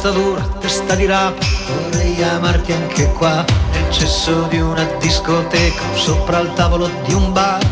[0.00, 6.38] Testa dura, testa di rapa, vorrei amarti anche qua, nel cesso di una discoteca, sopra
[6.38, 7.66] il tavolo di un bar.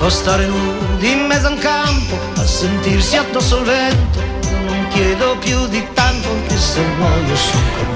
[0.00, 4.20] O stare nudi in mezzo a un campo, a sentirsi addosso al vento,
[4.66, 5.95] non chiedo più di tanto,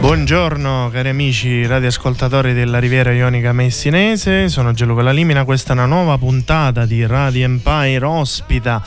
[0.01, 6.17] Buongiorno cari amici radioascoltatori della Riviera Ionica Messinese, sono Gianluca Lalimina, questa è una nuova
[6.19, 8.83] puntata di Radio Empire ospita.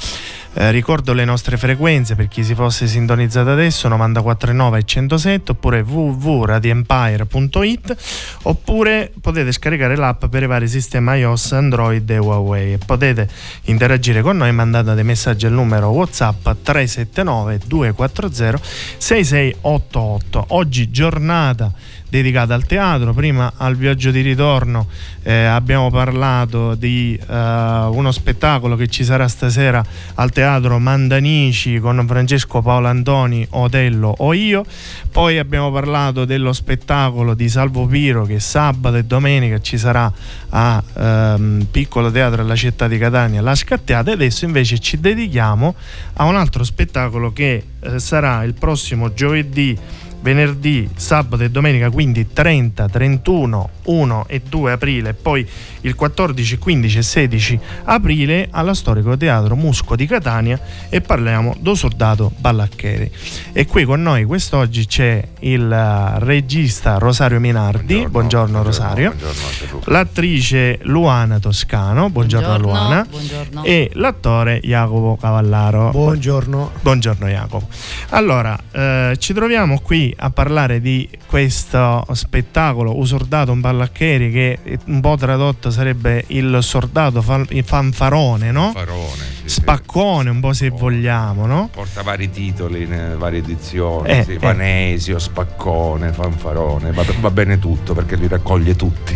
[0.55, 5.81] Eh, ricordo le nostre frequenze per chi si fosse sintonizzato adesso 94.9 e 107 oppure
[5.81, 7.95] www.radioempire.it
[8.43, 12.77] oppure potete scaricare l'app per i vari sistemi iOS, Android e Huawei.
[12.77, 13.27] Potete
[13.63, 18.61] interagire con noi mandando dei messaggi al numero WhatsApp 379 240
[18.97, 21.71] 6688 oggi giornata
[22.13, 23.11] dedicata al teatro.
[23.11, 24.87] Prima al viaggio di ritorno
[25.23, 29.83] eh, abbiamo parlato di uh, uno spettacolo che ci sarà stasera
[30.15, 34.63] al teatro Mandanici con Francesco Paolo Antoni, Otello o io.
[35.11, 40.11] Poi abbiamo parlato dello spettacolo di Salvo Piro che sabato e domenica ci sarà
[40.49, 44.11] a um, Piccolo Teatro alla città di Catania, La Scatteata.
[44.11, 45.73] E adesso invece ci dedichiamo
[46.13, 49.75] a un altro spettacolo che eh, sarà il prossimo giovedì
[50.23, 55.47] venerdì, sabato e domenica, quindi 30, 31, 1 e 2 aprile, poi
[55.83, 61.75] il 14, 15 e 16 aprile alla Storico Teatro Musco di Catania e parliamo do
[61.75, 63.11] soldato Ballaccheri.
[63.51, 69.81] E qui con noi quest'oggi c'è il eh, regista Rosario Minardi, buongiorno, buongiorno Rosario, buongiorno
[69.85, 73.63] l'attrice Luana Toscano, buongiorno, buongiorno Luana, buongiorno.
[73.63, 75.91] e l'attore Jacopo Cavallaro.
[75.91, 76.71] Buongiorno.
[76.81, 77.67] Buongiorno Jacopo.
[78.09, 85.01] Allora, eh, ci troviamo qui a parlare di questo spettacolo Usordato un Ballaccheri che un
[85.01, 88.71] po' tradotto sarebbe il sordato fanfarone, no?
[88.73, 91.69] Fanfarone, sì, Spaccone un po' se oh, vogliamo, no?
[91.73, 97.93] Porta vari titoli in varie edizioni, eh, sì, Vanesio, Spaccone, Fanfarone, va, va, bene tutto
[97.93, 99.15] perché li raccoglie tutti.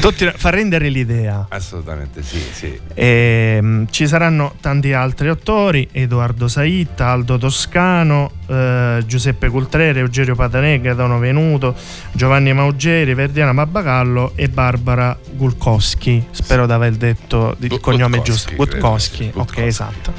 [0.00, 1.46] tutti fa rendere l'idea.
[1.48, 2.78] Assolutamente sì, sì.
[2.92, 10.34] E, ehm, ci saranno tanti altri autori, Edoardo Saitta, Aldo Toscano, eh, Giuseppe Cultrere, Eugenio
[10.34, 11.74] Patanega, Dono Venuto,
[12.12, 15.16] Giovanni Maugeri, Verdiana Babbagallo e Barbara
[15.84, 16.26] Gulkowski.
[16.30, 18.54] Spero di aver detto il cognome giusto.
[18.54, 20.12] Gutkowski, ok, esatto.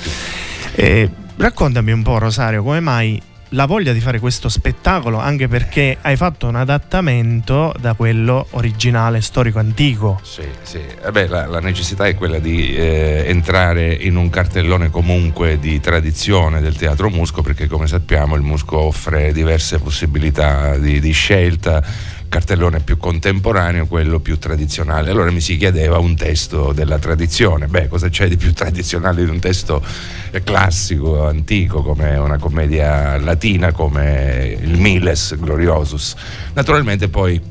[0.76, 5.98] E, raccontami un po', Rosario, come mai la voglia di fare questo spettacolo anche perché
[6.02, 10.20] hai fatto un adattamento da quello originale storico antico.
[10.24, 10.81] Sì, sì.
[11.02, 16.59] Vabbè, la, la, necessità è quella di eh, entrare in un cartellone comunque di tradizione
[16.59, 21.84] del teatro Musco perché come sappiamo il Musco offre diverse possibilità di, di scelta
[22.35, 25.09] cartellone più contemporaneo, quello più tradizionale.
[25.09, 27.68] Allora mi si chiedeva un testo della tradizione.
[27.68, 29.81] Beh, cosa c'è di più tradizionale di un testo
[30.44, 36.13] classico, antico, come una commedia latina, come il Miles Gloriosus?
[36.53, 37.41] Naturalmente poi...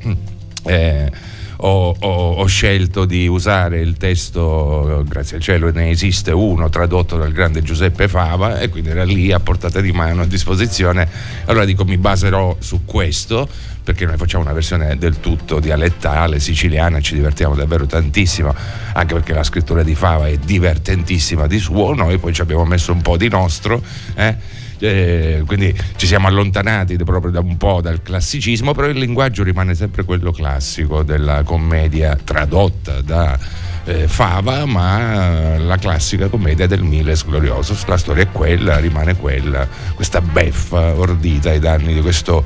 [0.67, 1.11] Eh,
[1.57, 7.17] ho, ho, ho, scelto di usare il testo, grazie al cielo ne esiste uno tradotto
[7.17, 11.09] dal grande Giuseppe Fava e quindi era lì a portata di mano a disposizione.
[11.47, 13.49] Allora dico mi baserò su questo
[13.85, 18.55] perché noi facciamo una versione del tutto dialettale, siciliana, ci divertiamo davvero tantissimo,
[18.95, 22.93] anche perché la scrittura di Fava è divertentissima di suo, noi poi ci abbiamo messo
[22.93, 23.83] un po' di nostro.
[24.15, 24.54] Eh?
[24.85, 29.75] Eh, quindi ci siamo allontanati proprio da un po' dal classicismo, però il linguaggio rimane
[29.75, 33.39] sempre quello classico della commedia tradotta da
[33.85, 37.85] eh, Fava, ma la classica commedia del Miles Gloriosus.
[37.87, 42.45] La storia è quella, rimane quella, questa beffa ordita ai danni di questo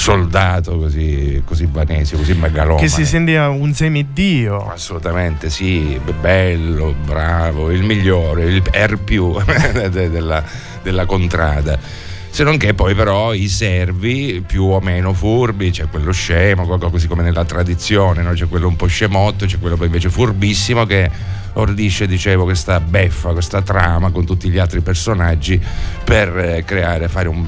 [0.00, 2.80] soldato così, così vanesio, così megalomane.
[2.80, 4.70] Che si sentiva un semidio.
[4.70, 9.36] Assolutamente sì, bello, bravo, il migliore, il R più
[9.90, 10.42] della,
[10.82, 16.12] della contrada se non che poi però i servi più o meno furbi, c'è quello
[16.12, 18.32] scemo, così come nella tradizione, no?
[18.34, 21.10] c'è quello un po' scemotto, c'è quello poi invece furbissimo che
[21.54, 25.60] ordisce, dicevo, questa beffa, questa trama con tutti gli altri personaggi
[26.04, 27.46] per eh, creare, fare un,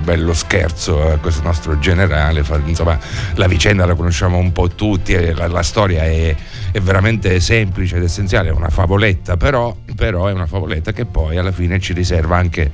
[0.00, 2.44] bello scherzo a questo nostro generale.
[2.64, 2.98] Insomma,
[3.34, 6.34] la vicenda la conosciamo un po' tutti, la, la storia è,
[6.72, 11.36] è, veramente semplice ed essenziale, è una favoletta, però, però è una favoletta che poi
[11.36, 12.70] alla fine ci riserva anche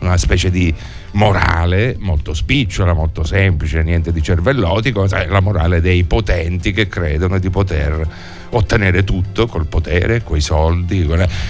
[0.00, 0.72] una specie di
[1.18, 7.50] morale molto spicciola, molto semplice, niente di cervellotico, la morale dei potenti che credono di
[7.50, 8.06] poter
[8.50, 11.06] ottenere tutto col potere, coi soldi,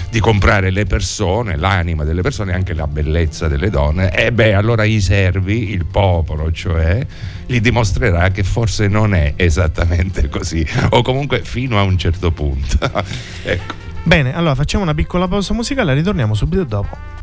[0.08, 4.10] di comprare le persone, l'anima delle persone, anche la bellezza delle donne.
[4.10, 7.06] E beh, allora i servi, il popolo, cioè,
[7.44, 12.78] gli dimostrerà che forse non è esattamente così, o comunque fino a un certo punto.
[13.44, 13.74] ecco.
[14.02, 17.18] Bene, allora facciamo una piccola pausa musicale e ritorniamo subito dopo.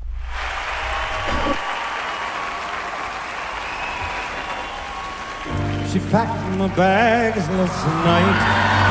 [5.95, 8.39] She packed my bags last night.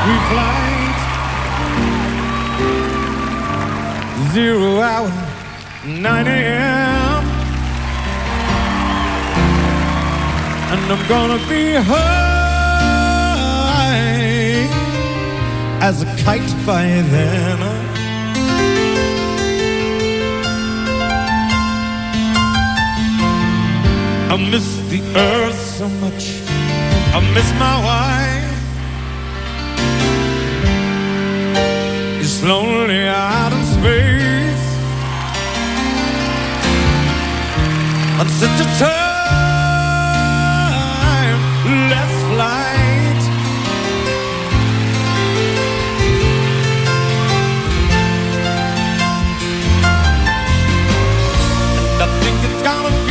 [0.05, 0.97] We flight
[4.33, 5.11] zero hour,
[5.85, 7.23] 9 a.m.
[10.71, 12.25] And I'm gonna be high
[15.81, 17.59] as a kite by then.
[24.31, 26.64] I miss the earth so much.
[27.15, 28.59] I miss my wife.
[32.19, 34.65] It's lonely out in space.
[38.19, 38.99] On such a time,
[41.89, 43.21] let's flight.
[51.91, 53.04] And I think it's gonna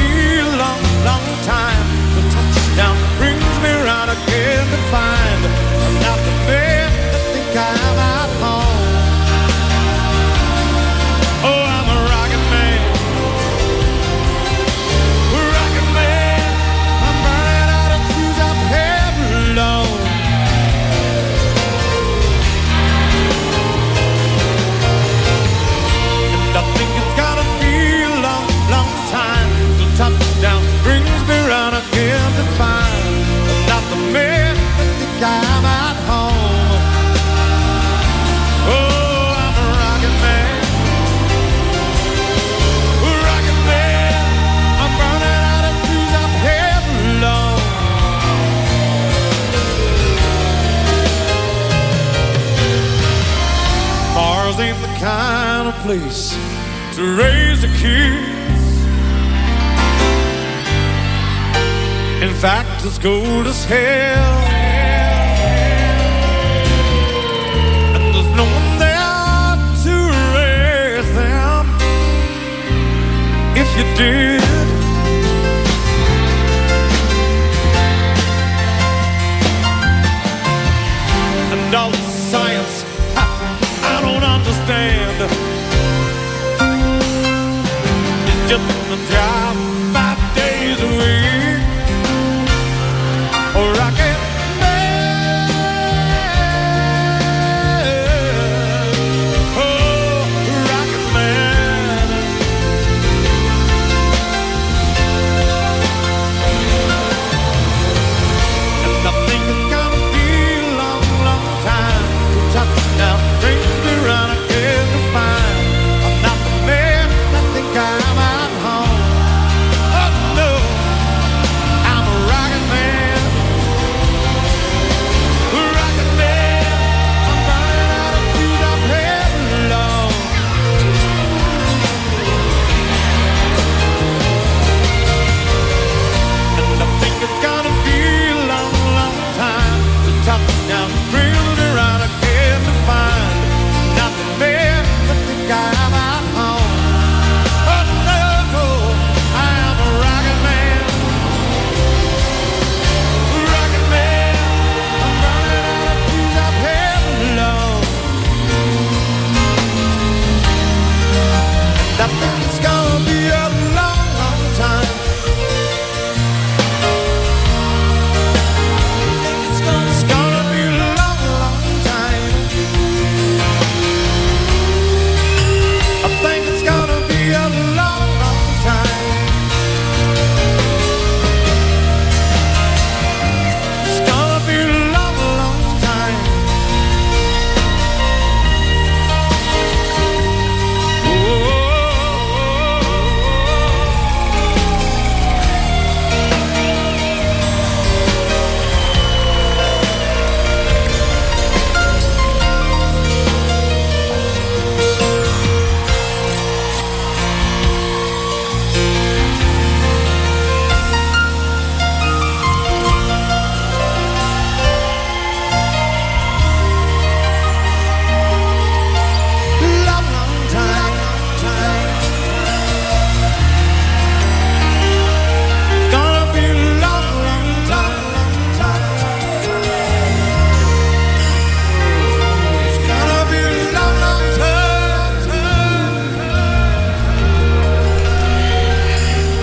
[63.05, 64.04] gold as hair.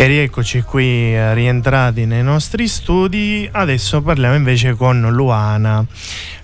[0.02, 5.86] E rieccoci qui eh, rientrati nei nostri studi, adesso parliamo invece con Luana.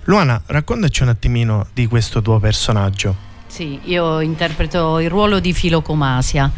[0.04, 3.16] Luana, raccontaci un attimino di questo tuo personaggio.
[3.48, 6.48] Sì, io interpreto il ruolo di Filocomasia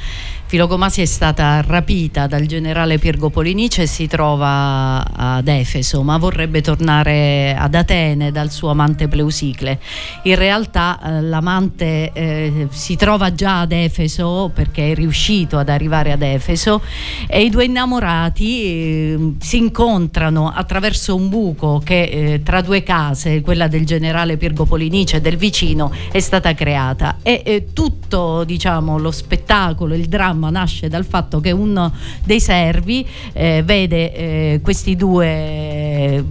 [0.51, 6.61] Filocomasi è stata rapita dal generale Pirgo Polinice e si trova ad Efeso, ma vorrebbe
[6.61, 9.79] tornare ad Atene dal suo amante Pleusicle.
[10.25, 16.11] In realtà eh, l'amante eh, si trova già ad Efeso perché è riuscito ad arrivare
[16.11, 16.83] ad Efeso
[17.29, 23.41] e i due innamorati eh, si incontrano attraverso un buco che eh, tra due case,
[23.41, 27.19] quella del generale Pirgo Polinice e del vicino, è stata creata.
[27.23, 31.93] E eh, tutto diciamo, lo spettacolo, il dramma dramma nasce dal fatto che uno
[32.25, 36.25] dei servi eh, vede eh, questi due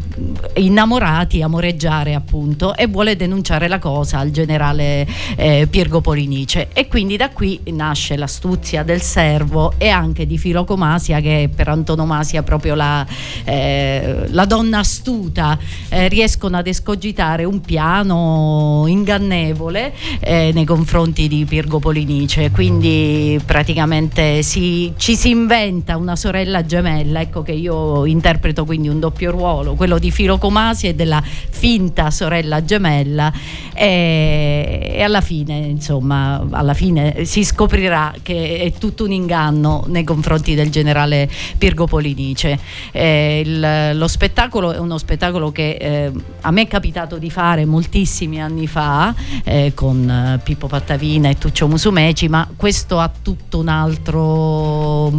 [0.55, 6.69] innamorati amoreggiare appunto e vuole denunciare la cosa al generale eh, Piergo Polinice.
[6.73, 11.67] E quindi da qui nasce l'astuzia del servo e anche di Filocomasia che è per
[11.67, 13.05] antonomasia proprio la,
[13.43, 15.57] eh, la donna astuta.
[15.89, 22.49] Eh, riescono ad escogitare un piano ingannevole eh, nei confronti di Pirgo Polinice.
[22.51, 28.87] Quindi praticamente praticamente si, ci si inventa una sorella gemella, ecco che io interpreto quindi
[28.87, 33.31] un doppio ruolo, quello di Filocomasi e della finta sorella gemella
[33.73, 40.03] e, e alla fine insomma alla fine si scoprirà che è tutto un inganno nei
[40.03, 42.57] confronti del generale Pirgo Polinice.
[42.91, 47.65] Eh, il, lo spettacolo è uno spettacolo che eh, a me è capitato di fare
[47.65, 49.13] moltissimi anni fa
[49.43, 55.11] eh, con eh, Pippo Pattavina e Tuccio Musumeci, ma questo ha tutto un altro altro,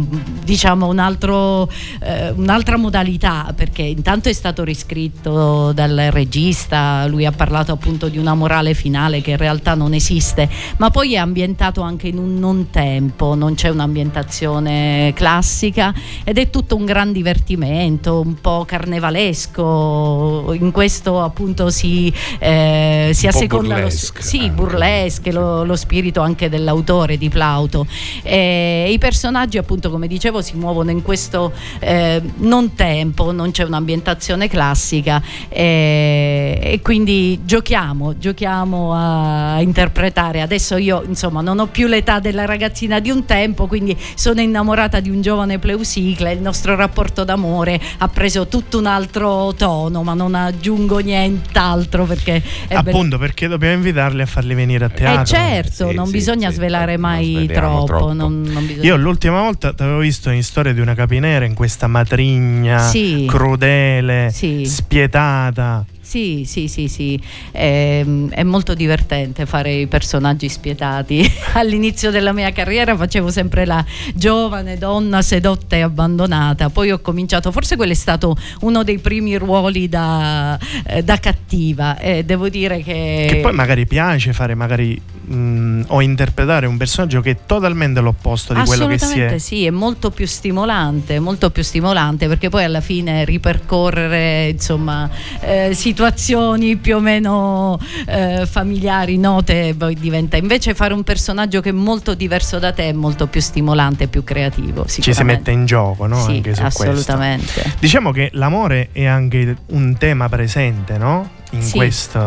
[0.43, 1.69] diciamo un altro,
[2.01, 8.17] eh, un'altra modalità perché intanto è stato riscritto dal regista, lui ha parlato appunto di
[8.17, 12.39] una morale finale che in realtà non esiste, ma poi è ambientato anche in un
[12.39, 20.53] non tempo, non c'è un'ambientazione classica ed è tutto un gran divertimento, un po' carnevalesco,
[20.53, 26.49] in questo appunto si, eh, si asseconda burlesque, lo, sì, burlesque, lo, lo, spirito anche
[26.49, 27.85] dell'autore di Plauto.
[28.23, 28.50] Eh,
[28.89, 34.47] i personaggi appunto come dicevo si muovono in questo eh, non tempo, non c'è un'ambientazione
[34.47, 40.41] classica eh, e quindi giochiamo, giochiamo a interpretare.
[40.41, 44.99] Adesso io insomma non ho più l'età della ragazzina di un tempo, quindi sono innamorata
[44.99, 50.13] di un giovane Pleusicle, il nostro rapporto d'amore ha preso tutto un altro tono, ma
[50.13, 52.41] non aggiungo nient'altro perché...
[52.69, 55.21] Appunto be- perché dobbiamo invitarli a farli venire a eh, teatro.
[55.21, 57.85] Eh certo, sì, non sì, bisogna sì, svelare mai troppo.
[57.85, 58.13] troppo.
[58.13, 58.40] Non,
[58.81, 63.25] io l'ultima volta ti avevo visto in Storia di una capinera in questa matrigna sì.
[63.27, 64.65] crudele, sì.
[64.65, 65.85] spietata.
[66.11, 67.17] Sì, sì, sì, sì.
[67.51, 71.25] È, ehm, è, molto divertente fare i personaggi spietati.
[71.55, 73.81] All'inizio della mia carriera facevo sempre la
[74.13, 79.37] giovane donna sedotta e abbandonata, poi ho cominciato, forse quello è stato uno dei primi
[79.37, 83.27] ruoli da, eh, da cattiva e devo dire che...
[83.29, 84.99] Che poi magari piace fare magari
[85.31, 89.37] mh, o interpretare un personaggio che è totalmente l'opposto di quello che si è.
[89.37, 95.09] sì, è molto più stimolante, molto più stimolante perché poi alla fine ripercorrere insomma
[95.39, 101.69] eh, situazioni più o meno eh, familiari, note, poi diventa invece fare un personaggio che
[101.69, 104.85] è molto diverso da te è molto più stimolante più creativo.
[104.85, 106.21] Ci si mette in gioco, no?
[106.21, 107.61] Sì, assolutamente.
[107.61, 107.77] Questo.
[107.79, 111.39] Diciamo che l'amore è anche un tema presente, no?
[111.51, 111.77] In, sì.
[111.77, 112.19] questo,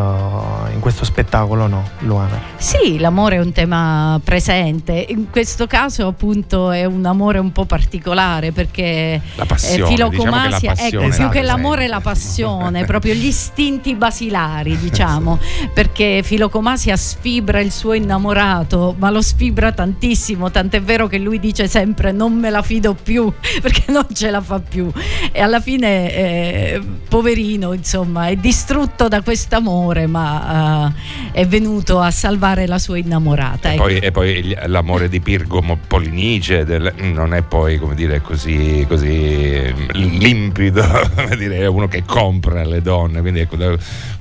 [0.71, 2.39] in, questo, spettacolo, no, Luana?
[2.57, 5.05] Sì, l'amore è un tema presente.
[5.09, 10.89] In questo caso, appunto, è un amore un po' particolare perché la passione, filocomasia, diciamo
[10.89, 15.39] che ecco, più che l'amore è la passione, proprio gli istinti basilari, diciamo,
[15.73, 21.67] perché filocomasia sfibra il suo innamorato, ma lo sfibra tantissimo, tant'è vero che lui dice
[21.67, 24.91] sempre non me la fido più perché non ce la fa più.
[25.31, 31.99] E alla fine, eh, poverino, insomma, è distrutto da da quest'amore, ma uh, è venuto
[31.99, 33.71] a salvare la sua innamorata.
[33.71, 33.83] E, ecco.
[33.83, 39.73] poi, e poi, l'amore di Pirgo Polinice del, non è poi come dire, così, così
[39.93, 40.83] limpido,
[41.15, 43.57] come dire, è uno che compra le donne, quindi ecco,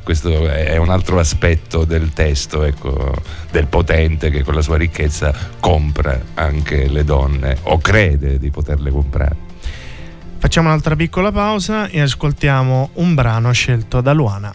[0.03, 3.15] questo è un altro aspetto del testo, ecco,
[3.51, 8.91] del potente che con la sua ricchezza compra anche le donne o crede di poterle
[8.91, 9.53] comprare.
[10.39, 14.55] Facciamo un'altra piccola pausa e ascoltiamo un brano scelto da Luana.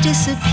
[0.00, 0.47] disappear.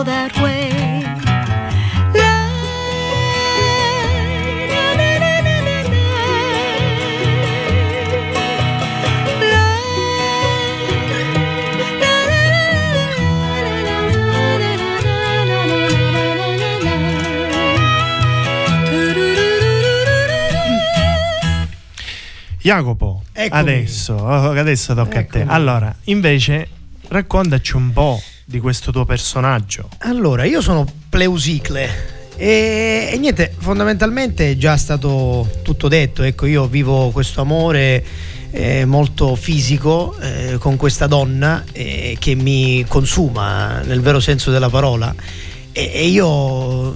[0.00, 0.70] Beautiful that way.
[22.62, 23.60] Jacopo, Eccomi.
[23.60, 25.38] adesso, oh, adesso tocca a te.
[25.40, 25.44] Eccomi.
[25.50, 26.68] Allora, invece,
[27.08, 29.88] raccontaci un po' di questo tuo personaggio.
[29.98, 36.24] Allora, io sono Pleusicle e, e niente, fondamentalmente è già stato tutto detto.
[36.24, 38.04] Ecco, io vivo questo amore
[38.50, 44.68] eh, molto fisico eh, con questa donna eh, che mi consuma nel vero senso della
[44.68, 45.14] parola.
[45.70, 46.92] E, e io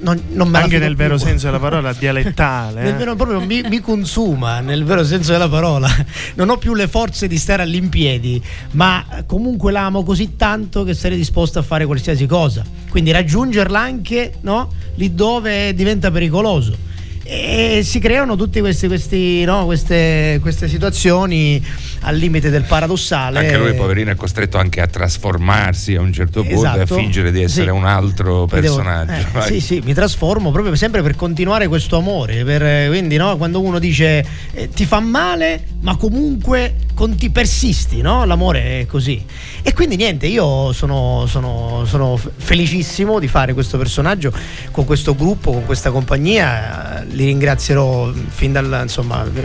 [0.00, 1.04] non, non Anche nel più.
[1.04, 2.82] vero senso della parola dialettale.
[2.90, 2.92] Eh?
[2.92, 5.88] vero- proprio mi, mi consuma nel vero senso della parola.
[6.34, 11.16] Non ho più le forze di stare all'impiedi, ma comunque l'amo così tanto che sarei
[11.16, 12.64] disposto a fare qualsiasi cosa.
[12.88, 16.88] Quindi raggiungerla anche no, lì dove diventa pericoloso.
[17.22, 21.64] E si creano tutte queste, questi, no, queste, queste situazioni
[22.00, 23.38] al limite del paradossale.
[23.40, 26.94] Anche lui, poverino, è costretto anche a trasformarsi a un certo punto e a Esatto.
[26.96, 27.76] fingere di essere Sì.
[27.76, 29.38] un altro Mi devo- personaggio.
[29.38, 32.44] eh, sì, sì, mi trasformo proprio sempre per continuare questo amore.
[32.44, 38.24] per- quindi, no, quando uno dice eh, ti fa male, ma comunque conti- persisti, no?
[38.24, 39.22] L'amore è così.
[39.62, 44.32] E quindi niente, io sono, sono- sono felicissimo di fare questo personaggio
[44.70, 47.02] con questo gruppo, con questa compagnia.
[47.02, 49.42] Eh, Li ringrazierò fin dal insomma, eh,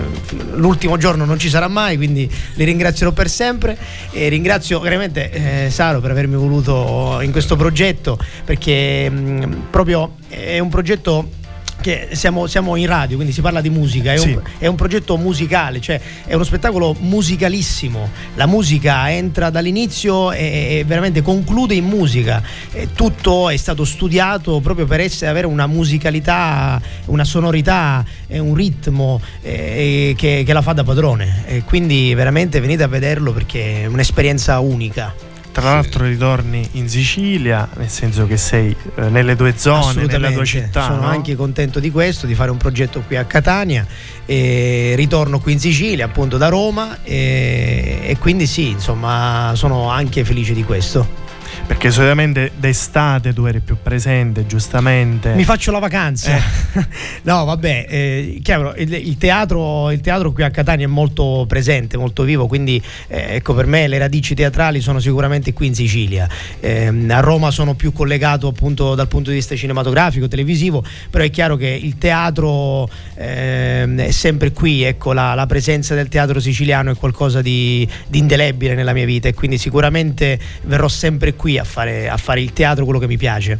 [0.55, 3.77] l'ultimo giorno non ci sarà mai, quindi li ringrazierò per sempre.
[4.11, 10.59] E ringrazio veramente eh, Saro per avermi voluto in questo progetto perché mh, proprio è
[10.59, 11.43] un progetto
[11.85, 14.31] che siamo, siamo in radio, quindi si parla di musica, è, Sì.
[14.31, 18.09] un, è un progetto musicale, cioè è uno spettacolo musicalissimo.
[18.33, 22.41] La musica entra dall'inizio e, e veramente conclude in musica.
[22.71, 28.55] E tutto è stato studiato proprio per essere, avere una musicalità, una sonorità e un
[28.55, 31.43] ritmo eh, che, che la fa da padrone.
[31.45, 35.13] E quindi veramente venite a vederlo perché è un'esperienza unica.
[35.55, 40.43] Tra l'altro ritorni in Sicilia, nel senso che sei eh, nelle tue zone, nella tua
[40.43, 40.83] città.
[40.83, 41.07] Sono no?
[41.07, 43.87] anche contento di questo, di fare un progetto qui a Catania.
[44.25, 46.97] E ritorno qui in Sicilia, appunto da Roma.
[47.03, 51.23] E, e quindi sì, insomma, sono anche felice di questo.
[51.67, 55.33] Perché solitamente d'estate tu eri più presente, giustamente.
[55.33, 56.35] Mi faccio la vacanza.
[56.35, 56.41] Eh.
[57.23, 61.97] no, vabbè, eh, chiaro, il, il teatro, il teatro qui a Catania è molto presente,
[61.97, 66.29] molto vivo, quindi eh, ecco per me le radici teatrali sono sicuramente qui in Sicilia.
[66.59, 71.31] Ehm, a Roma sono più collegato appunto dal punto di vista cinematografico, televisivo, però è
[71.31, 76.91] chiaro che il teatro ehm, è sempre qui, ecco, la, la presenza del teatro siciliano
[76.91, 81.63] è qualcosa di, di indelebile nella mia vita e quindi sicuramente verrò sempre qui a
[81.63, 83.59] fare, a fare il teatro, quello che mi piace.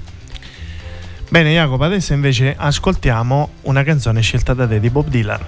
[1.30, 5.42] Bene, Jacopo, adesso invece ascoltiamo una canzone scelta da te di Bob Dylan.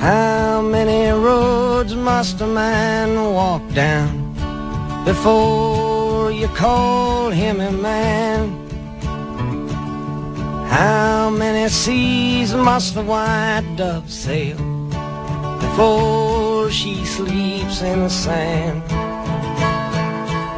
[0.00, 4.34] How many roads must a man walk down
[5.04, 8.62] before you call him a man?
[10.68, 14.56] How many seas must the white dove sail
[15.58, 19.03] before she sleeps in the sand?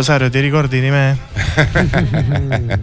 [0.00, 1.18] Rosario, ti ricordi di me?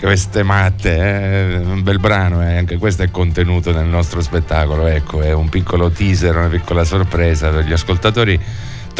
[0.00, 1.56] Queste matte, eh?
[1.58, 2.56] un bel brano, eh?
[2.56, 4.86] anche questo è contenuto nel nostro spettacolo.
[4.86, 8.40] Ecco, è un piccolo teaser, una piccola sorpresa per gli ascoltatori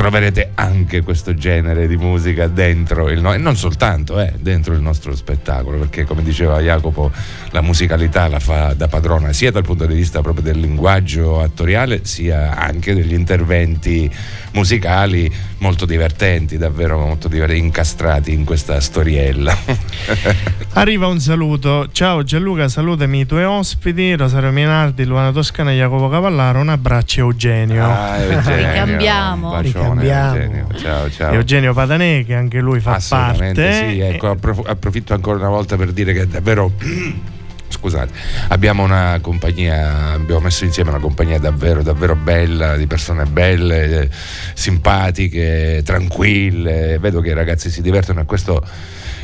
[0.00, 4.80] troverete anche questo genere di musica dentro il no- e non soltanto eh, dentro il
[4.80, 7.10] nostro spettacolo perché come diceva Jacopo
[7.50, 12.06] la musicalità la fa da padrona sia dal punto di vista proprio del linguaggio attoriale
[12.06, 14.10] sia anche degli interventi
[14.52, 19.54] musicali molto divertenti davvero molto divertenti incastrati in questa storiella
[20.74, 21.88] Arriva un saluto.
[21.90, 26.60] Ciao Gianluca, salutami i tuoi ospiti, Rosario Minardi, Luana Toscana e Jacopo Cavallaro.
[26.60, 27.84] Un abbraccio Eugenio.
[27.84, 29.60] ah, Eugenio, Ricambiamo.
[29.94, 30.35] Ricambiamo.
[30.35, 30.66] Eugenio.
[30.76, 33.72] ciao ciao Eugenio Padanè, che anche lui fa parte.
[33.72, 36.72] sì, ecco, approf- approfitto ancora una volta per dire che davvero
[37.70, 38.12] scusate,
[38.48, 44.11] abbiamo una compagnia, abbiamo messo insieme una compagnia davvero, davvero bella, di persone belle,
[44.54, 48.62] simpatiche, tranquille, vedo che i ragazzi si divertono e questo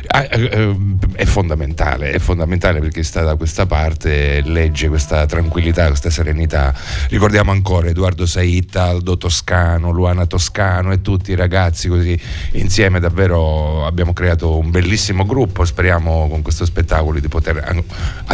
[0.08, 0.76] ah, eh, eh,
[1.14, 6.74] è fondamentale, è fondamentale perché sta da questa parte, legge questa tranquillità, questa serenità.
[7.08, 12.18] Ricordiamo ancora Edoardo Saitta, Aldo Toscano, Luana Toscano e tutti i ragazzi così
[12.52, 17.82] insieme davvero abbiamo creato un bellissimo gruppo, speriamo con questo spettacolo di poter an-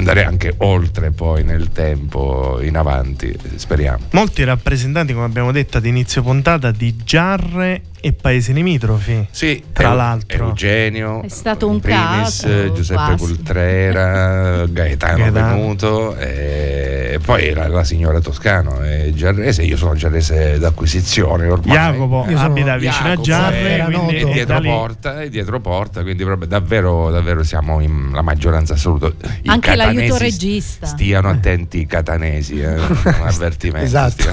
[0.02, 4.06] andare anche oltre poi nel tempo in avanti, speriamo.
[4.10, 9.28] Molti rappresentanti, come abbiamo detto ad inizio puntata, di Giarre e paesi limitrofi.
[9.30, 10.48] Sì, Tra l'altro.
[10.48, 13.16] Eugenio, È stato un primis, caso, Giuseppe quasi.
[13.24, 15.54] Cultrera, Gaetano, Gaetano.
[15.54, 21.76] Venuto e poi la, la signora Toscano e Giarrese, io sono giarrese d'acquisizione ormai.
[21.76, 26.02] Jacopo sono abita vicino a Giarre, era quindi e da dietro porta, e dietro porta,
[26.02, 29.06] quindi proprio davvero, davvero siamo in la maggioranza assoluta.
[29.42, 30.86] I Anche l'aiuto regista.
[30.86, 33.86] Stiano attenti i catanesi, eh, un avvertimento.
[33.86, 34.24] Esatto.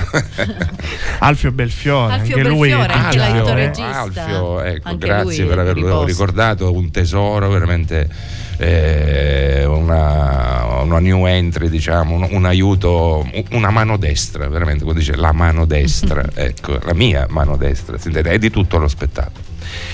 [1.19, 3.31] Alfio Belfiore, Alfio anche lui Belfiore, è di anche Giarre.
[3.31, 3.99] l'aiuto Alfio, regista.
[4.01, 6.05] Alfio, ecco, Anche grazie lui per averlo posto.
[6.05, 8.09] ricordato, un tesoro, veramente
[8.57, 14.95] eh, una, una new entry, diciamo, un, un aiuto, un- una mano destra, veramente, come
[14.99, 19.45] dice la mano destra, ecco, la mia mano destra, sentite, è di tutto lo spettacolo.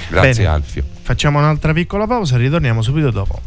[0.09, 0.47] Grazie Bene.
[0.55, 0.83] Alfio.
[1.01, 3.39] Facciamo un'altra piccola pausa, ritorniamo subito dopo.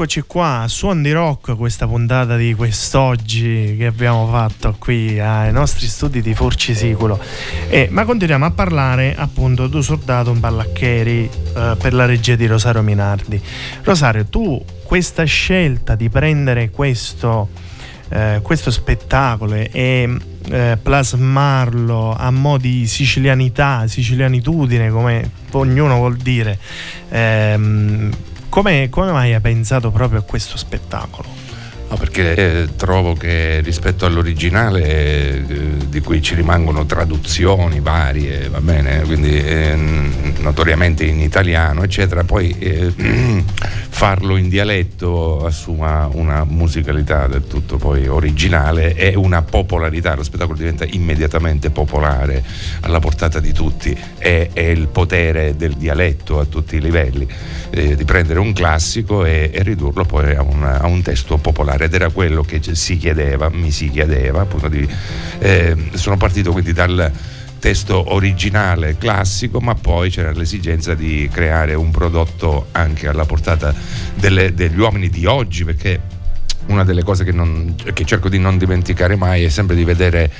[0.00, 5.88] Eccoci qua, Suon di Rock, questa puntata di quest'oggi che abbiamo fatto qui ai nostri
[5.88, 7.18] studi di Forcisiculo.
[7.68, 12.46] Eh, ma continuiamo a parlare appunto du soldato un ballaccheri eh, per la regia di
[12.46, 13.42] Rosario Minardi.
[13.82, 17.48] Rosario, tu questa scelta di prendere questo,
[18.10, 20.16] eh, questo spettacolo e
[20.48, 26.56] eh, plasmarlo a mo' di sicilianità, sicilianitudine, come ognuno vuol dire,
[27.08, 28.10] ehm,
[28.48, 31.37] come, come mai hai pensato proprio a questo spettacolo?
[31.90, 35.42] No, perché eh, trovo che rispetto all'originale, eh,
[35.88, 39.74] di cui ci rimangono traduzioni varie, va bene, quindi eh,
[40.40, 42.92] notoriamente in italiano, eccetera, poi eh,
[43.88, 50.58] farlo in dialetto assuma una musicalità del tutto poi originale e una popolarità, lo spettacolo
[50.58, 52.44] diventa immediatamente popolare,
[52.80, 57.26] alla portata di tutti, è, è il potere del dialetto a tutti i livelli,
[57.70, 61.77] eh, di prendere un classico e, e ridurlo poi a un, a un testo popolare
[61.84, 64.86] ed era quello che si chiedeva, mi si chiedeva, appunto di,
[65.38, 67.10] eh, sono partito quindi dal
[67.58, 73.74] testo originale classico, ma poi c'era l'esigenza di creare un prodotto anche alla portata
[74.14, 76.00] delle- degli uomini di oggi, perché
[76.66, 80.30] una delle cose che, non- che cerco di non dimenticare mai è sempre di vedere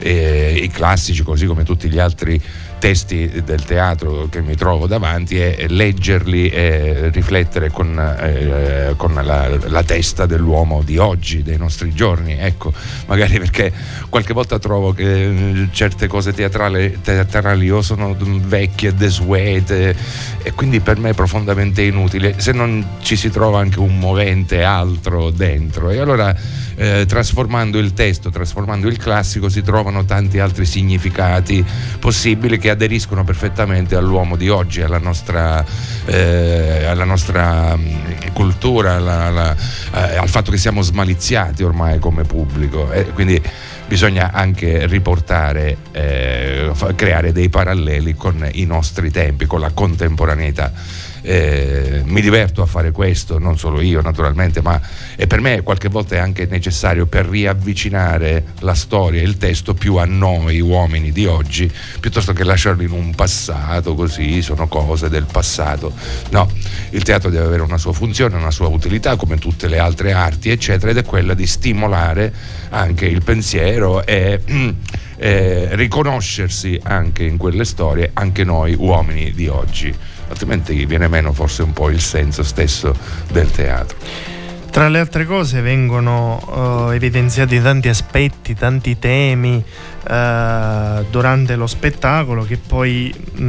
[0.00, 2.40] eh, i classici, così come tutti gli altri
[2.78, 9.58] testi del teatro che mi trovo davanti e leggerli e riflettere con, eh, con la,
[9.66, 12.36] la testa dell'uomo di oggi, dei nostri giorni.
[12.38, 12.72] Ecco,
[13.06, 13.72] magari perché
[14.08, 19.96] qualche volta trovo che eh, certe cose teatrali, teatrali o sono vecchie, desuete
[20.42, 24.62] e quindi per me è profondamente inutile se non ci si trova anche un movente
[24.62, 25.90] altro dentro.
[25.90, 26.34] E allora
[26.76, 31.64] eh, trasformando il testo, trasformando il classico si trovano tanti altri significati
[31.98, 35.64] possibili che aderiscono perfettamente all'uomo di oggi, alla nostra,
[36.06, 39.56] eh, alla nostra mh, cultura, alla- alla-
[39.94, 42.90] eh, al fatto che siamo smaliziati ormai come pubblico.
[42.92, 43.40] E quindi
[43.86, 50.72] bisogna anche riportare, eh, creare dei paralleli con i nostri tempi, con la contemporaneità.
[51.22, 54.80] Eh, mi diverto a fare questo, non solo io naturalmente, ma
[55.26, 59.96] per me qualche volta è anche necessario per riavvicinare la storia e il testo più
[59.96, 65.26] a noi uomini di oggi, piuttosto che lasciarlo in un passato così, sono cose del
[65.30, 65.92] passato.
[66.30, 66.50] No,
[66.90, 70.50] il teatro deve avere una sua funzione, una sua utilità come tutte le altre arti,
[70.50, 72.32] eccetera, ed è quella di stimolare
[72.70, 74.40] anche il pensiero e
[75.16, 79.94] eh, riconoscersi anche in quelle storie, anche noi uomini di oggi.
[80.28, 82.94] Altrimenti viene meno forse un po' il senso stesso
[83.30, 83.96] del teatro.
[84.70, 89.64] Tra le altre cose vengono eh, evidenziati tanti aspetti, tanti temi
[90.08, 93.44] eh, durante lo spettacolo che poi mh,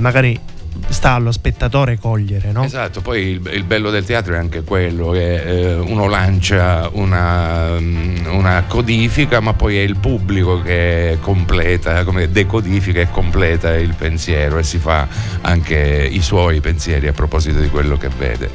[0.00, 0.40] magari
[0.88, 2.64] sta allo spettatore cogliere, no?
[2.64, 7.78] Esatto, poi il, il bello del teatro è anche quello che eh, uno lancia una,
[7.78, 13.94] mm, una codifica, ma poi è il pubblico che completa, come decodifica e completa il
[13.94, 15.06] pensiero e si fa
[15.42, 18.50] anche i suoi pensieri a proposito di quello che vede.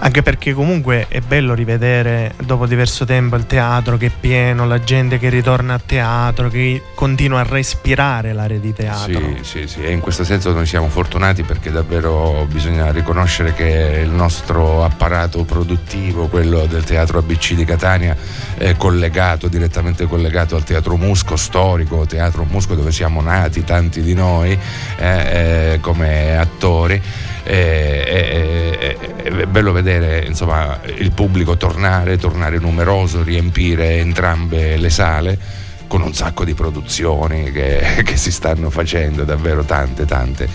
[0.00, 4.78] Anche perché comunque è bello rivedere dopo diverso tempo il teatro che è pieno, la
[4.78, 9.20] gente che ritorna a teatro, che continua a respirare l'area di teatro.
[9.42, 14.00] Sì, sì, sì, e in questo senso noi siamo fortunati perché davvero bisogna riconoscere che
[14.04, 18.16] il nostro apparato produttivo, quello del Teatro ABC di Catania,
[18.56, 24.14] è collegato, direttamente collegato al Teatro Musco storico, Teatro Musco dove siamo nati tanti di
[24.14, 24.56] noi
[24.96, 27.02] eh, eh, come attori.
[27.50, 35.38] Eh, eh, è bello vedere insomma, il pubblico tornare, tornare numeroso, riempire entrambe le sale
[35.86, 40.46] con un sacco di produzioni che, che si stanno facendo, davvero tante, tante.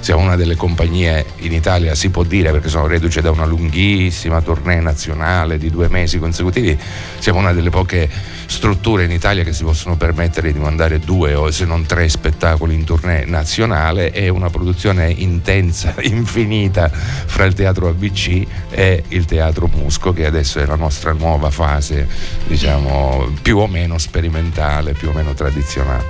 [0.00, 4.40] Siamo una delle compagnie in Italia, si può dire, perché sono reduce da una lunghissima
[4.42, 6.76] tournée nazionale di due mesi consecutivi,
[7.18, 8.08] siamo una delle poche
[8.50, 12.74] strutture in Italia che si possono permettere di mandare due o se non tre spettacoli
[12.74, 19.70] in tournée nazionale e una produzione intensa, infinita fra il teatro ABC e il teatro
[19.72, 22.08] Musco che adesso è la nostra nuova fase,
[22.46, 26.04] diciamo, più o meno sperimentale, più o meno tradizionale.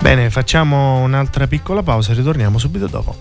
[0.00, 3.16] Bene, facciamo un'altra piccola pausa e ritorniamo subito dopo.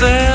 [0.00, 0.27] there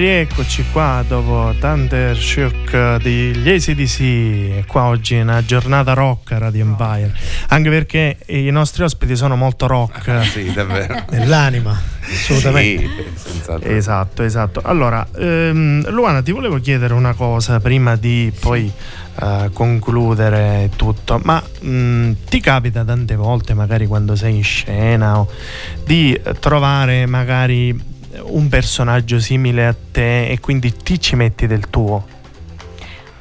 [0.00, 4.66] rieccoci qua dopo Thunder Shock degli ACDC.
[4.66, 7.14] Qua oggi è una giornata rock Radio Empire.
[7.48, 10.24] Anche perché i nostri ospiti sono molto rock.
[10.24, 11.04] Sì, davvero.
[11.12, 12.88] Nell'anima, assolutamente.
[13.14, 13.40] Sì.
[13.64, 14.62] Esatto, esatto.
[14.64, 18.72] Allora, ehm, Luana, ti volevo chiedere una cosa prima di poi
[19.20, 21.20] eh, concludere tutto.
[21.22, 25.28] Ma mh, ti capita tante volte, magari quando sei in scena, o
[25.84, 32.04] di trovare magari un personaggio simile a te e quindi ti ci metti del tuo?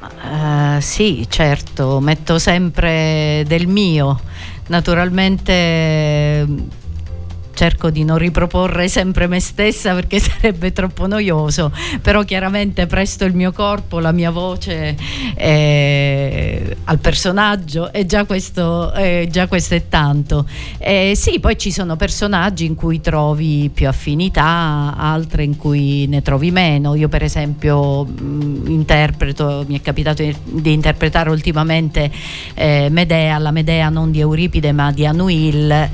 [0.02, 4.20] Eh, sì, certo, metto sempre del mio.
[4.68, 6.46] Naturalmente
[7.60, 13.34] cerco di non riproporre sempre me stessa perché sarebbe troppo noioso, però chiaramente presto il
[13.34, 14.96] mio corpo, la mia voce
[15.36, 20.48] eh, al personaggio e già questo, eh, già questo è tanto.
[20.78, 26.22] Eh, sì, poi ci sono personaggi in cui trovi più affinità, altre in cui ne
[26.22, 26.96] trovi meno.
[26.96, 32.10] Io per esempio mh, interpreto, mi è capitato di, di interpretare ultimamente
[32.54, 35.90] eh, Medea, la Medea non di Euripide ma di Anuil.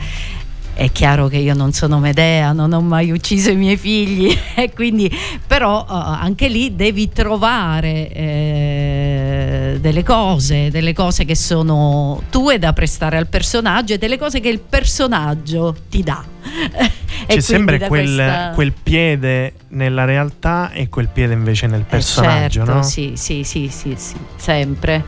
[0.77, 4.73] È chiaro che io non sono Medea, non ho mai ucciso i miei figli, e
[4.73, 5.09] quindi,
[5.47, 12.73] però eh, anche lì devi trovare eh, delle cose, delle cose che sono tue da
[12.73, 16.23] prestare al personaggio e delle cose che il personaggio ti dà.
[17.25, 22.65] C'è sempre quel, questa- quel piede nella realtà e quel piede invece nel Eh, personaggio,
[22.65, 22.83] certo, no?
[22.83, 25.03] Sì, sì, sì, sì, sì, sempre.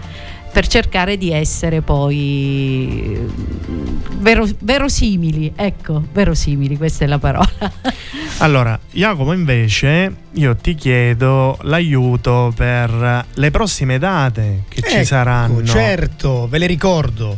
[0.57, 3.15] Per cercare di essere poi
[4.17, 7.47] vero- verosimili, ecco, verosimili, questa è la parola.
[8.39, 15.63] Allora, Jacopo, invece, io ti chiedo l'aiuto per le prossime date che ci Ecco, saranno.
[15.63, 17.37] Certo, ve le ricordo.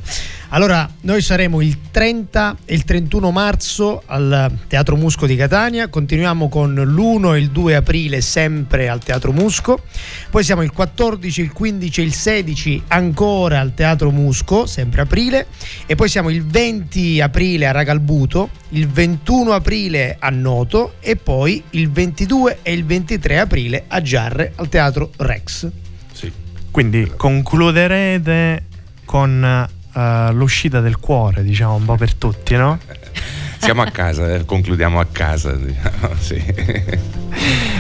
[0.51, 6.49] Allora, noi saremo il 30 e il 31 marzo al Teatro Musco di Catania, continuiamo
[6.49, 9.83] con l'1 e il 2 aprile sempre al Teatro Musco,
[10.31, 15.45] poi siamo il 14, il 15 e il 16 ancora al Teatro Musco, sempre aprile,
[15.85, 21.63] e poi siamo il 20 aprile a Ragalbuto, il 21 aprile a Noto e poi
[21.71, 25.69] il 22 e il 23 aprile a Giarre al Teatro Rex.
[26.11, 26.31] Sì.
[26.71, 28.63] Quindi concluderete
[29.05, 32.77] con eh, l'uscita del cuore, diciamo, un po' per tutti, no?
[33.59, 35.51] Siamo a casa, eh, concludiamo a casa.
[35.51, 36.41] diciamo, sì.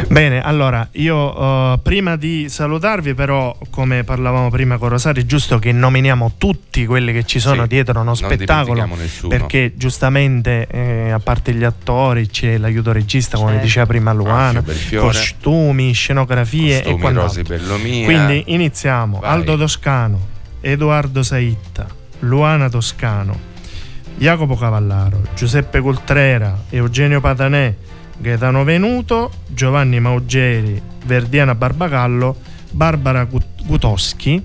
[0.09, 5.57] Bene, allora io eh, prima di salutarvi, però, come parlavamo prima con Rosario, è giusto
[5.57, 8.87] che nominiamo tutti quelli che ci sono Sì, dietro uno spettacolo.
[9.29, 13.65] Perché giustamente, eh, a parte gli attori, c'è l'aiuto regista, come Certo.
[13.65, 17.27] diceva prima Luana, Alfio costumi, scenografie e Costumi quant'altro.
[17.27, 18.03] Rosi Bellomia.
[18.05, 19.19] Quindi iniziamo.
[19.19, 19.29] Vai.
[19.31, 20.19] Aldo Toscano,
[20.61, 21.87] Edoardo Saitta,
[22.19, 23.37] Luana Toscano,
[24.17, 27.73] Jacopo Cavallaro, Giuseppe Coltrera, Eugenio Patanè,
[28.17, 32.35] Gaetano Venuto, Giovanni Maugeri, Verdiana Barbagallo,
[32.71, 34.43] Barbara Gut- Gutoschi.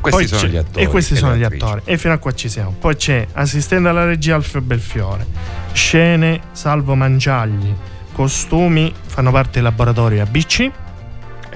[0.00, 0.84] Questi sono gli attori.
[0.84, 1.80] E questi e sono gli attori.
[1.84, 2.74] E fino a qua ci siamo.
[2.78, 5.26] Poi c'è assistente alla regia Alfio Belfiore,
[5.72, 7.72] scene Salvo Manciagli,
[8.12, 10.70] costumi fanno parte del laboratorio ABC.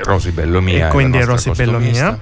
[0.04, 0.88] Rosi Bellomia.
[0.88, 2.18] E quindi Rosi nostra Bellomia.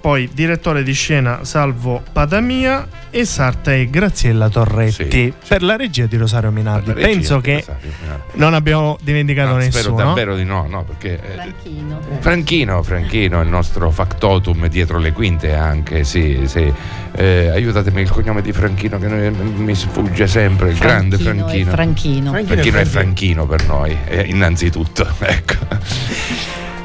[0.00, 6.06] Poi direttore di scena Salvo Padamia e Sarta e Graziella Torretti Sì, per la regia
[6.06, 6.92] di Rosario Minardi.
[6.92, 9.96] Regia Penso che Rosario non abbiamo dimenticato No, spero nessuno.
[9.96, 12.00] davvero di no, no, perché eh, Franchino.
[12.20, 16.72] Franchino, Franchino, il nostro factotum dietro le quinte anche, sì, sì.
[17.12, 22.30] Eh, aiutatemi il cognome di Franchino che noi- mi sfugge sempre, il grande Franchino Franchino.
[22.30, 22.30] Franchino.
[22.46, 25.56] Franchino è Franchino per noi, eh, innanzitutto, ecco.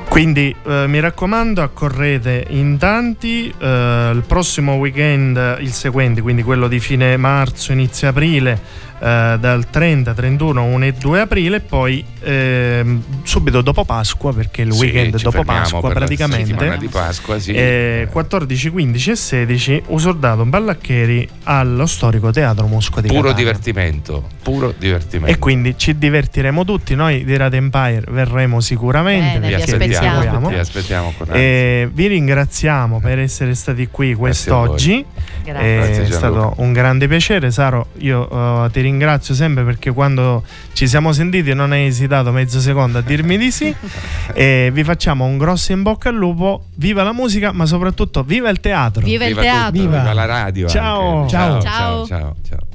[0.08, 3.54] Quindi eh, mi raccomando, accorrete in tanti.
[3.58, 8.60] eh, il prossimo weekend, il seguente, quindi quello di fine marzo, inizio aprile,
[9.00, 14.62] eh, dal 30, 31, 1 e 2 aprile, e poi ehm, subito dopo Pasqua, perché
[14.64, 16.78] il Sì, weekend ci dopo Pasqua praticamente.
[16.78, 17.52] di Pasqua, sì.
[17.52, 23.38] eh, 14, 15 e 16 Usordato Ballaccheri allo storico Teatro Musco di puro Catania.
[23.44, 25.32] divertimento, puro divertimento.
[25.34, 26.96] E quindi ci divertiremo tutti.
[26.96, 29.40] Noi di Radio Empire verremo sicuramente.
[29.40, 30.50] Bene, vi aspettiamo.
[30.50, 31.42] Vi aspettiamo con ansia.
[31.42, 35.04] E vi ringraziamo per essere stati qui quest'oggi.
[35.44, 35.62] Grazie.
[35.62, 36.16] È Grazie, Gianluca.
[36.18, 37.52] stato un grande piacere.
[37.52, 42.60] Saro, io eh, ti ringrazio sempre perché quando ci siamo sentiti non hai esitato mezzo
[42.60, 43.74] secondo a dirmi di sì.
[44.34, 46.66] e vi facciamo un grosso in bocca al lupo.
[46.76, 49.02] Viva la musica, ma soprattutto viva il teatro.
[49.04, 49.72] Viva il Viva teatro.
[49.72, 50.00] tutto, Viva.
[50.00, 50.68] viva la radio.
[50.68, 51.20] Ciao.
[51.22, 51.30] anche.
[51.30, 51.62] Ciao.
[51.62, 52.06] ciao, Ciao.
[52.06, 52.75] ciao, ciao.